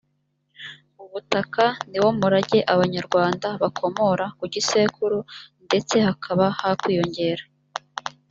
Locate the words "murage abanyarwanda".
2.19-3.47